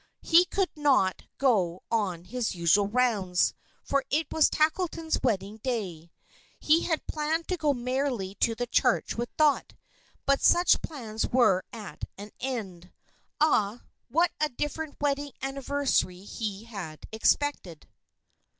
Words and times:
He 0.23 0.45
could 0.45 0.71
not 0.75 1.27
go 1.37 1.83
on 1.91 2.23
his 2.23 2.55
usual 2.55 2.87
rounds, 2.87 3.53
for 3.83 4.03
it 4.09 4.25
was 4.31 4.49
Tackleton's 4.49 5.19
wedding 5.21 5.57
day. 5.57 6.09
He 6.57 6.85
had 6.85 7.05
planned 7.05 7.47
to 7.49 7.57
go 7.57 7.71
merrily 7.75 8.33
to 8.39 8.55
the 8.55 8.65
church 8.65 9.15
with 9.15 9.29
Dot. 9.37 9.75
But 10.25 10.41
such 10.41 10.81
plans 10.81 11.27
were 11.27 11.63
at 11.71 12.05
an 12.17 12.31
end. 12.39 12.91
Ah! 13.39 13.83
what 14.09 14.31
a 14.39 14.49
different 14.49 14.97
wedding 14.99 15.33
anniversary 15.39 16.23
he 16.23 16.63
had 16.63 17.01
expected! 17.11 17.87